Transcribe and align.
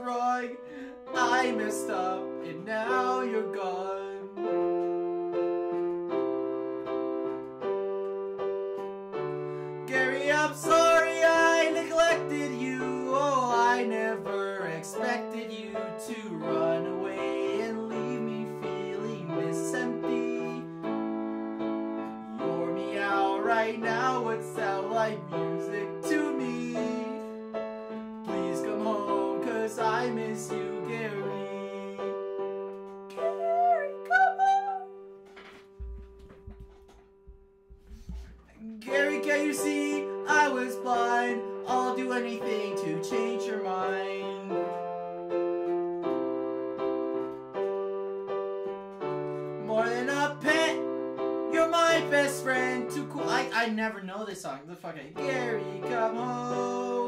wrong. 0.00 0.56
I 1.14 1.52
messed 1.52 1.90
up, 1.90 2.22
and 2.44 2.64
now 2.64 3.22
you're 3.22 3.52
gone. 3.52 4.28
Gary, 9.86 10.30
I'm 10.30 10.54
sorry 10.54 11.24
I 11.24 11.70
neglected 11.72 12.52
you. 12.60 13.10
Oh, 13.12 13.52
I 13.54 13.84
never 13.84 14.68
expected 14.68 15.52
you 15.52 15.72
to 15.72 16.28
run 16.36 16.86
away 16.86 17.60
and 17.62 17.88
leave 17.88 18.20
me 18.20 18.46
feeling 18.62 19.28
this 19.36 19.74
empty. 19.74 20.62
Your 22.38 22.72
meow 22.72 23.40
right 23.40 23.80
now 23.80 24.22
would 24.22 24.44
sound 24.54 24.90
like 24.90 25.18
music 25.30 25.49
I 30.00 30.08
miss 30.08 30.50
you, 30.50 30.82
Gary. 30.88 31.98
Gary, 33.14 33.92
come 34.08 34.38
home! 34.40 34.88
Gary, 38.80 39.20
can 39.20 39.44
you 39.44 39.52
see? 39.52 40.06
I 40.26 40.48
was 40.48 40.76
blind. 40.76 41.42
I'll 41.66 41.94
do 41.94 42.14
anything 42.14 42.76
to 42.76 43.04
change 43.04 43.42
your 43.42 43.62
mind. 43.62 44.48
More 49.66 49.86
than 49.86 50.08
a 50.08 50.34
pet, 50.40 50.76
you're 51.52 51.68
my 51.68 52.00
best 52.08 52.42
friend. 52.42 52.90
Too 52.90 53.04
cool. 53.08 53.28
I, 53.28 53.50
I 53.52 53.66
never 53.66 54.00
know 54.00 54.24
this 54.24 54.40
song. 54.40 54.60
The 54.66 54.76
fuck, 54.76 54.96
Gary, 55.14 55.82
come 55.82 56.16
home. 56.16 56.99